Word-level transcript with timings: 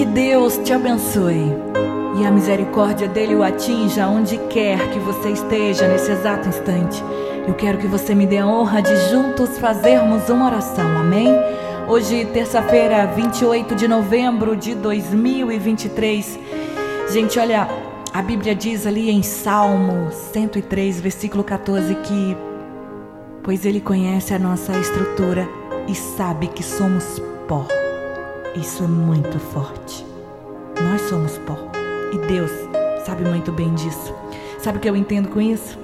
Que 0.00 0.06
Deus 0.06 0.56
te 0.56 0.72
abençoe 0.72 1.54
e 2.18 2.24
a 2.24 2.30
misericórdia 2.30 3.06
dele 3.06 3.34
o 3.34 3.42
atinja 3.42 4.08
onde 4.08 4.38
quer 4.48 4.90
que 4.92 4.98
você 4.98 5.28
esteja 5.28 5.86
nesse 5.86 6.10
exato 6.10 6.48
instante. 6.48 7.04
Eu 7.46 7.52
quero 7.52 7.76
que 7.76 7.86
você 7.86 8.14
me 8.14 8.24
dê 8.24 8.38
a 8.38 8.46
honra 8.46 8.80
de 8.80 8.96
juntos 9.10 9.58
fazermos 9.58 10.26
uma 10.30 10.46
oração, 10.46 10.88
amém? 10.96 11.28
Hoje, 11.86 12.24
terça-feira, 12.32 13.08
28 13.08 13.74
de 13.74 13.86
novembro 13.86 14.56
de 14.56 14.74
2023. 14.74 16.38
Gente, 17.12 17.38
olha, 17.38 17.68
a 18.10 18.22
Bíblia 18.22 18.54
diz 18.54 18.86
ali 18.86 19.10
em 19.10 19.22
Salmo 19.22 20.10
103, 20.32 20.98
versículo 20.98 21.44
14, 21.44 21.94
que 21.96 22.34
pois 23.42 23.66
Ele 23.66 23.82
conhece 23.82 24.32
a 24.32 24.38
nossa 24.38 24.72
estrutura 24.78 25.46
e 25.86 25.94
sabe 25.94 26.46
que 26.46 26.62
somos 26.62 27.20
pó. 27.46 27.66
Isso 28.56 28.82
é 28.82 28.86
muito 28.86 29.38
forte. 29.38 30.04
Nós 30.82 31.02
somos 31.02 31.38
pó. 31.38 31.56
E 32.12 32.18
Deus 32.26 32.50
sabe 33.06 33.24
muito 33.24 33.52
bem 33.52 33.72
disso. 33.74 34.12
Sabe 34.58 34.78
o 34.78 34.80
que 34.80 34.90
eu 34.90 34.96
entendo 34.96 35.28
com 35.28 35.40
isso? 35.40 35.78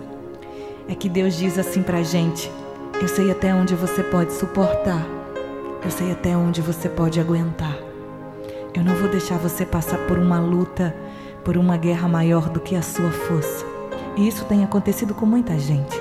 É 0.89 0.95
que 0.95 1.09
Deus 1.09 1.37
diz 1.37 1.59
assim 1.59 1.83
pra 1.83 2.03
gente: 2.03 2.51
Eu 3.01 3.07
sei 3.07 3.31
até 3.31 3.55
onde 3.55 3.77
você 3.77 4.03
pode 4.03 4.33
suportar. 4.33 5.07
Eu 5.85 5.91
sei 5.93 6.11
até 6.11 6.37
onde 6.37 6.61
você 6.61 6.89
pode 6.89 7.21
aguentar. 7.21 7.77
Eu 8.75 8.83
não 8.83 8.97
vou 8.97 9.09
deixar 9.09 9.39
você 9.39 9.65
passar 9.65 9.99
por 10.09 10.19
uma 10.19 10.41
luta, 10.41 10.95
por 11.45 11.57
uma 11.57 11.77
guerra 11.77 12.09
maior 12.09 12.49
do 12.49 12.59
que 12.59 12.75
a 12.75 12.83
sua 12.83 13.11
força. 13.11 13.65
E 14.17 14.27
isso 14.27 14.45
tem 14.47 14.65
acontecido 14.65 15.15
com 15.15 15.25
muita 15.25 15.57
gente. 15.57 15.97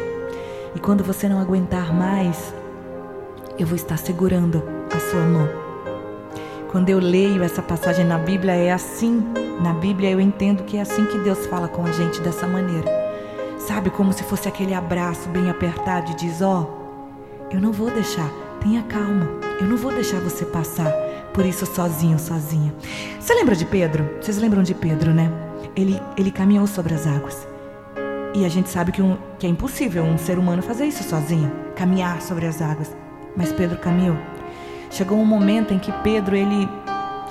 E 0.76 0.80
quando 0.80 1.04
você 1.04 1.30
não 1.30 1.40
aguentar 1.40 1.94
mais, 1.94 2.54
eu 3.60 3.68
vou 3.68 3.76
estar 3.76 3.98
segurando 3.98 4.64
a 4.94 5.00
sua 5.00 5.22
mão. 5.22 5.65
Quando 6.76 6.90
eu 6.90 7.00
leio 7.00 7.42
essa 7.42 7.62
passagem 7.62 8.04
na 8.04 8.18
Bíblia, 8.18 8.52
é 8.52 8.70
assim. 8.70 9.24
Na 9.62 9.72
Bíblia 9.72 10.12
eu 10.12 10.20
entendo 10.20 10.66
que 10.66 10.76
é 10.76 10.82
assim 10.82 11.06
que 11.06 11.18
Deus 11.20 11.46
fala 11.46 11.70
com 11.70 11.86
a 11.86 11.92
gente 11.94 12.20
dessa 12.20 12.46
maneira. 12.46 12.92
Sabe, 13.58 13.90
como 13.90 14.12
se 14.12 14.24
fosse 14.24 14.50
aquele 14.50 14.74
abraço 14.74 15.30
bem 15.30 15.50
apertado 15.50 16.12
e 16.12 16.16
diz: 16.16 16.42
Ó, 16.42 16.68
oh, 16.68 17.50
eu 17.50 17.62
não 17.62 17.72
vou 17.72 17.90
deixar, 17.90 18.30
tenha 18.62 18.84
calma, 18.84 19.26
eu 19.62 19.68
não 19.68 19.78
vou 19.78 19.94
deixar 19.94 20.20
você 20.20 20.44
passar 20.44 20.92
por 21.34 21.46
isso 21.46 21.66
sozinho, 21.66 22.20
sozinha. 22.20 22.76
Você 23.22 23.34
lembra 23.34 23.56
de 23.56 23.64
Pedro? 23.64 24.10
Vocês 24.20 24.38
lembram 24.38 24.62
de 24.62 24.74
Pedro, 24.74 25.14
né? 25.14 25.32
Ele, 25.78 25.98
ele 26.18 26.30
caminhou 26.30 26.68
sobre 26.68 26.94
as 26.94 27.08
águas. 27.08 27.48
E 28.34 28.44
a 28.44 28.50
gente 28.50 28.70
sabe 28.70 28.92
que, 28.92 29.02
um, 29.02 29.18
que 29.40 29.48
é 29.48 29.50
impossível 29.50 30.04
um 30.04 30.18
ser 30.18 30.38
humano 30.38 30.62
fazer 30.62 30.86
isso 30.88 31.04
sozinho, 31.04 31.50
caminhar 31.74 32.22
sobre 32.22 32.46
as 32.46 32.62
águas. 32.62 32.94
Mas 33.34 33.54
Pedro 33.54 33.78
caminhou. 33.78 34.18
Chegou 34.96 35.20
um 35.20 35.26
momento 35.26 35.74
em 35.74 35.78
que 35.78 35.92
Pedro 35.92 36.38
ele, 36.38 36.70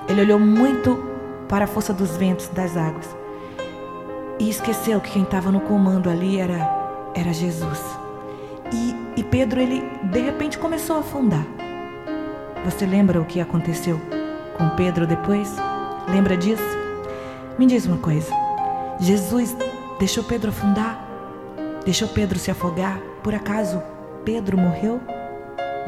ele 0.07 0.21
olhou 0.21 0.39
muito 0.39 1.03
para 1.49 1.65
a 1.65 1.67
força 1.67 1.95
dos 1.95 2.15
ventos 2.15 2.47
das 2.49 2.77
águas 2.77 3.17
e 4.39 4.51
esqueceu 4.51 5.01
que 5.01 5.13
quem 5.13 5.23
estava 5.23 5.51
no 5.51 5.61
comando 5.61 6.11
ali 6.11 6.39
era, 6.39 7.11
era 7.15 7.33
Jesus. 7.33 7.81
E, 8.71 8.95
e 9.17 9.25
Pedro 9.25 9.63
ele 9.63 9.83
de 10.03 10.21
repente 10.21 10.59
começou 10.59 10.97
a 10.97 10.99
afundar. 10.99 11.47
Você 12.67 12.85
lembra 12.85 13.19
o 13.19 13.25
que 13.25 13.41
aconteceu 13.41 13.99
com 14.59 14.69
Pedro 14.77 15.07
depois? 15.07 15.51
Lembra 16.07 16.37
disso? 16.37 16.63
Me 17.59 17.65
diz 17.65 17.87
uma 17.87 17.97
coisa. 17.97 18.31
Jesus 19.01 19.57
deixou 19.99 20.23
Pedro 20.23 20.51
afundar? 20.51 21.03
Deixou 21.83 22.09
Pedro 22.09 22.39
se 22.39 22.51
afogar? 22.51 22.99
Por 23.23 23.35
acaso 23.35 23.83
Pedro 24.23 24.59
morreu? 24.59 25.01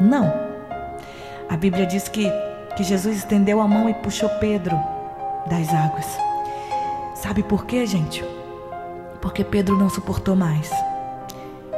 Não. 0.01 0.46
A 1.49 1.55
Bíblia 1.55 1.85
diz 1.85 2.09
que, 2.09 2.29
que 2.75 2.83
Jesus 2.83 3.17
estendeu 3.17 3.61
a 3.61 3.67
mão 3.67 3.89
e 3.89 3.93
puxou 3.93 4.29
Pedro 4.39 4.77
das 5.49 5.69
águas. 5.69 6.05
Sabe 7.15 7.41
por 7.41 7.65
quê, 7.65 7.85
gente? 7.85 8.23
Porque 9.21 9.43
Pedro 9.43 9.77
não 9.77 9.89
suportou 9.89 10.35
mais. 10.35 10.69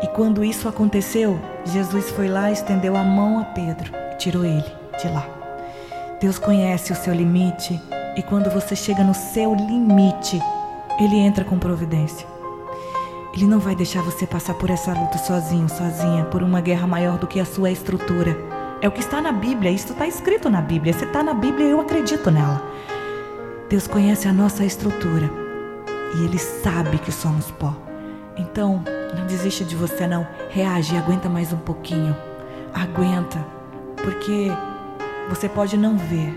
E 0.01 0.07
quando 0.07 0.43
isso 0.43 0.67
aconteceu, 0.67 1.39
Jesus 1.65 2.09
foi 2.09 2.27
lá, 2.27 2.51
estendeu 2.51 2.95
a 2.95 3.03
mão 3.03 3.39
a 3.39 3.45
Pedro 3.45 3.91
e 4.13 4.17
tirou 4.17 4.43
ele 4.43 4.65
de 5.01 5.07
lá. 5.09 5.27
Deus 6.19 6.39
conhece 6.39 6.91
o 6.91 6.95
seu 6.95 7.13
limite 7.13 7.79
e 8.17 8.23
quando 8.23 8.49
você 8.49 8.75
chega 8.75 9.03
no 9.03 9.13
seu 9.13 9.53
limite, 9.53 10.41
ele 10.99 11.15
entra 11.15 11.45
com 11.45 11.59
providência. 11.59 12.27
Ele 13.33 13.45
não 13.45 13.59
vai 13.59 13.75
deixar 13.75 14.01
você 14.01 14.25
passar 14.25 14.55
por 14.55 14.69
essa 14.69 14.91
luta 14.93 15.19
sozinho, 15.19 15.69
sozinha, 15.69 16.25
por 16.25 16.41
uma 16.41 16.59
guerra 16.59 16.87
maior 16.87 17.17
do 17.19 17.27
que 17.27 17.39
a 17.39 17.45
sua 17.45 17.69
estrutura. 17.69 18.58
É 18.81 18.87
o 18.87 18.91
que 18.91 19.01
está 19.01 19.21
na 19.21 19.33
Bíblia, 19.33 19.71
isso 19.71 19.91
está 19.91 20.07
escrito 20.07 20.49
na 20.49 20.61
Bíblia. 20.61 20.93
Se 20.93 21.03
está 21.03 21.21
na 21.21 21.33
Bíblia, 21.33 21.67
eu 21.67 21.81
acredito 21.81 22.31
nela. 22.31 22.61
Deus 23.67 23.87
conhece 23.87 24.27
a 24.27 24.33
nossa 24.33 24.63
estrutura 24.63 25.29
e 26.15 26.23
Ele 26.23 26.37
sabe 26.37 26.97
que 26.97 27.11
somos 27.11 27.51
pó. 27.51 27.75
Então, 28.37 28.81
não 29.17 29.27
desiste 29.27 29.65
de 29.65 29.75
você, 29.75 30.07
não. 30.07 30.25
Reage, 30.49 30.95
aguenta 30.95 31.27
mais 31.27 31.51
um 31.51 31.57
pouquinho. 31.57 32.15
Aguenta, 32.73 33.45
porque 33.97 34.49
você 35.27 35.49
pode 35.49 35.75
não 35.77 35.97
ver, 35.97 36.33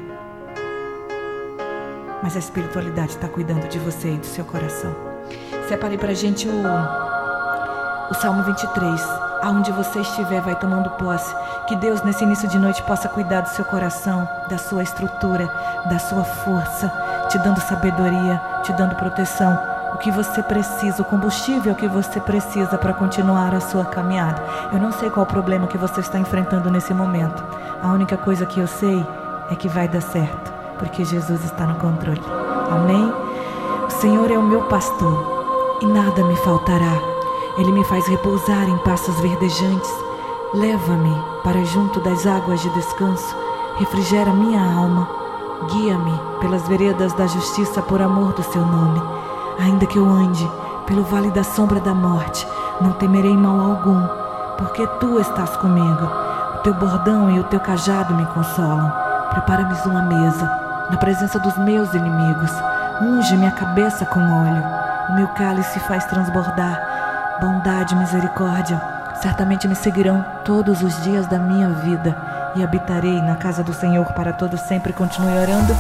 mas 2.23 2.35
a 2.35 2.41
espiritualidade 2.41 3.13
está 3.13 3.29
cuidando 3.29 3.69
de 3.69 3.79
você 3.79 4.15
e 4.15 4.17
do 4.17 4.27
seu 4.27 4.45
coração. 4.45 4.95
Separei 5.69 5.97
para 5.97 6.13
gente 6.13 6.49
o, 6.49 6.63
o 8.11 8.15
Salmo 8.15 8.43
23. 8.43 9.01
Aonde 9.43 9.73
você 9.73 10.01
estiver, 10.01 10.41
vai 10.41 10.59
tomando 10.59 10.91
posse. 10.91 11.35
Que 11.67 11.77
Deus, 11.77 12.03
nesse 12.03 12.25
início 12.25 12.49
de 12.49 12.59
noite, 12.59 12.83
possa 12.83 13.09
cuidar 13.09 13.43
do 13.43 13.49
seu 13.49 13.65
coração, 13.65 14.29
da 14.49 14.59
sua 14.59 14.83
estrutura, 14.83 15.49
da 15.89 15.99
sua 15.99 16.25
força, 16.25 16.93
te 17.29 17.39
dando 17.39 17.61
sabedoria, 17.61 18.41
te 18.63 18.73
dando 18.73 18.97
proteção. 18.97 19.59
O 19.95 19.99
que 19.99 20.11
você 20.11 20.43
precisa, 20.43 21.03
o 21.03 21.05
combustível 21.05 21.75
que 21.75 21.87
você 21.87 22.21
precisa 22.21 22.77
para 22.79 22.93
continuar 22.93 23.55
a 23.55 23.61
sua 23.61 23.85
caminhada. 23.85 24.43
Eu 24.73 24.81
não 24.81 24.91
sei 24.93 25.11
qual 25.11 25.25
problema 25.25 25.67
que 25.67 25.79
você 25.79 26.01
está 26.01 26.19
enfrentando 26.19 26.71
nesse 26.71 26.93
momento. 26.93 27.45
A 27.83 27.89
única 27.89 28.17
coisa 28.17 28.47
que 28.47 28.59
eu 28.59 28.67
sei 28.67 29.07
é 29.51 29.55
que 29.55 29.69
vai 29.69 29.87
dar 29.87 30.03
certo 30.03 30.53
porque 30.83 31.05
Jesus 31.05 31.45
está 31.45 31.65
no 31.65 31.77
controle. 31.77 32.21
Amém? 32.69 33.13
O 33.87 33.91
Senhor 33.91 34.29
é 34.33 34.37
o 34.37 34.43
meu 34.43 34.63
pastor 34.63 35.79
e 35.81 35.87
nada 35.87 36.25
me 36.25 36.35
faltará. 36.39 36.99
Ele 37.57 37.71
me 37.71 37.85
faz 37.85 38.05
repousar 38.09 38.69
em 38.69 38.77
pastos 38.79 39.19
verdejantes. 39.21 39.91
Leva-me 40.55 41.17
para 41.43 41.65
junto 41.65 41.99
das 42.01 42.27
águas 42.27 42.61
de 42.61 42.69
descanso. 42.75 43.35
Refrigera 43.79 44.35
minha 44.35 44.61
alma. 44.61 45.09
Guia-me 45.71 46.21
pelas 46.41 46.69
veredas 46.69 47.15
da 47.15 47.27
justiça 47.27 47.81
por 47.81 48.03
amor 48.03 48.35
do 48.35 48.43
seu 48.43 48.61
nome. 48.61 49.03
Ainda 49.59 49.87
que 49.87 49.97
eu 49.97 50.05
ande 50.05 50.47
pelo 50.87 51.05
vale 51.05 51.31
da 51.31 51.43
sombra 51.43 51.81
da 51.81 51.95
morte, 51.95 52.47
não 52.83 52.93
temerei 52.93 53.35
mal 53.35 53.59
algum, 53.61 54.07
porque 54.59 54.87
tu 55.01 55.19
estás 55.19 55.57
comigo. 55.57 56.07
O 56.57 56.59
teu 56.59 56.75
bordão 56.75 57.31
e 57.31 57.41
o 57.41 57.45
teu 57.45 57.61
cajado 57.61 58.13
me 58.15 58.27
consolam. 58.27 58.93
Prepara-me 59.31 59.75
uma 59.87 60.03
mesa 60.03 60.45
na 60.91 60.99
presença 60.99 61.39
dos 61.39 61.57
meus 61.57 61.95
inimigos. 61.95 62.51
Unge 63.01 63.39
minha 63.39 63.53
cabeça 63.53 64.05
com 64.05 64.21
óleo. 64.21 64.63
O 65.09 65.15
meu 65.15 65.29
cálice 65.29 65.81
faz 65.81 66.05
transbordar. 66.05 67.39
Bondade 67.41 67.95
e 67.95 67.99
misericórdia 67.99 68.92
certamente 69.23 69.69
me 69.69 69.77
seguirão 69.77 70.25
todos 70.45 70.83
os 70.83 71.01
dias 71.05 71.29
da 71.29 71.39
minha 71.39 71.69
vida 71.69 72.17
e 72.57 72.63
habitarei 72.63 73.23
na 73.23 73.37
casa 73.37 73.63
do 73.63 73.73
Senhor 73.73 74.05
para 74.15 74.33
todo 74.33 74.59
sempre. 74.59 74.93
Continue 74.93 75.39
orando. 75.39 75.75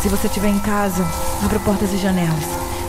Se 0.00 0.08
você 0.08 0.26
estiver 0.26 0.48
em 0.48 0.58
casa, 0.60 1.04
abra 1.44 1.60
portas 1.60 1.92
e 1.92 1.98
janelas. 1.98 2.44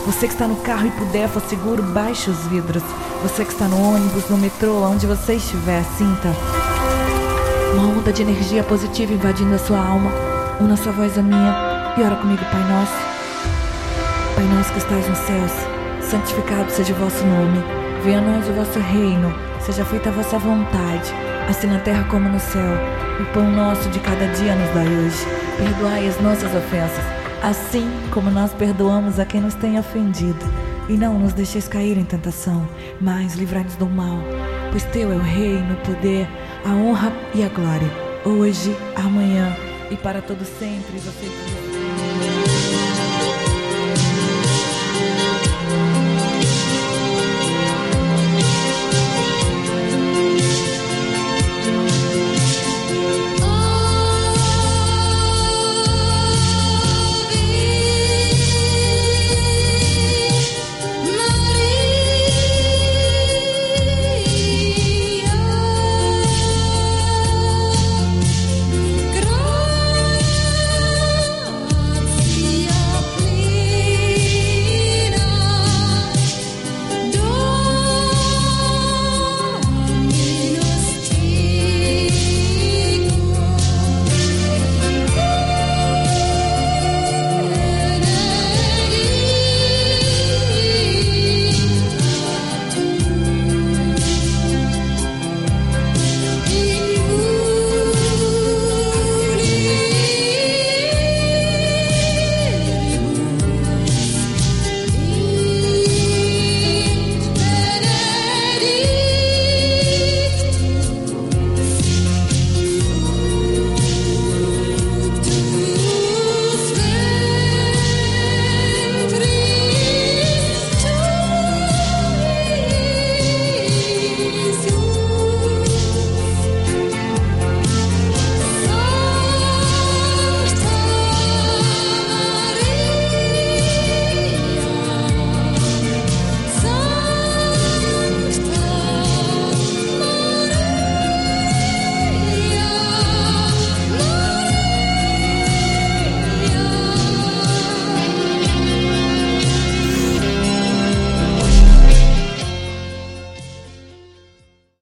Você 0.06 0.26
que 0.26 0.32
está 0.32 0.48
no 0.48 0.56
carro 0.56 0.86
e 0.86 0.90
puder, 0.92 1.28
for 1.28 1.42
seguro, 1.42 1.82
baixe 1.82 2.30
os 2.30 2.46
vidros. 2.46 2.82
Você 3.22 3.44
que 3.44 3.52
está 3.52 3.66
no 3.68 3.94
ônibus, 3.94 4.30
no 4.30 4.38
metrô, 4.38 4.82
onde 4.84 5.06
você 5.06 5.34
estiver, 5.34 5.82
sinta 5.98 6.28
uma 7.74 7.88
onda 7.88 8.10
de 8.10 8.22
energia 8.22 8.62
positiva 8.62 9.12
invadindo 9.12 9.54
a 9.54 9.58
sua 9.58 9.78
alma. 9.78 10.10
Una 10.58 10.76
sua 10.76 10.92
voz 10.92 11.18
à 11.18 11.22
minha 11.22 11.94
e 11.98 12.02
ora 12.02 12.16
comigo, 12.16 12.42
Pai 12.50 12.64
Nosso. 12.70 12.92
Pai 14.34 14.44
Nosso 14.44 14.72
que 14.72 14.78
estás 14.78 15.06
nos 15.06 15.18
céus, 15.18 15.52
santificado 16.00 16.70
seja 16.70 16.94
o 16.94 16.96
vosso 16.96 17.24
nome. 17.26 17.62
Venha 18.02 18.18
a 18.18 18.22
nós 18.22 18.48
o 18.48 18.52
vosso 18.52 18.78
reino, 18.78 19.34
seja 19.68 19.84
feita 19.84 20.08
a 20.08 20.12
vossa 20.12 20.38
vontade, 20.38 21.12
assim 21.46 21.66
na 21.66 21.78
terra 21.80 22.02
como 22.04 22.26
no 22.26 22.40
céu. 22.40 22.74
O 23.20 23.24
pão 23.34 23.50
nosso 23.50 23.90
de 23.90 24.00
cada 24.00 24.26
dia 24.28 24.54
nos 24.54 24.74
dai 24.74 24.86
hoje. 24.86 25.26
Perdoai 25.58 26.08
as 26.08 26.18
nossas 26.22 26.54
ofensas, 26.54 27.04
assim 27.42 27.86
como 28.10 28.30
nós 28.30 28.54
perdoamos 28.54 29.18
a 29.18 29.26
quem 29.26 29.42
nos 29.42 29.52
tem 29.54 29.78
ofendido. 29.78 30.38
E 30.88 30.94
não 30.94 31.18
nos 31.18 31.34
deixeis 31.34 31.68
cair 31.68 31.98
em 31.98 32.04
tentação, 32.04 32.66
mas 32.98 33.34
livrai-nos 33.34 33.76
do 33.76 33.84
mal. 33.84 34.18
Pois 34.70 34.84
teu 34.84 35.12
é 35.12 35.16
o 35.16 35.20
reino, 35.20 35.74
o 35.74 35.86
poder, 35.86 36.26
a 36.64 36.70
honra 36.70 37.12
e 37.34 37.44
a 37.44 37.48
glória, 37.48 37.90
hoje, 38.24 38.74
amanhã 38.96 39.54
e 39.90 39.96
para 39.96 40.22
todo 40.22 40.46
sempre. 40.46 40.98
Você 40.98 41.67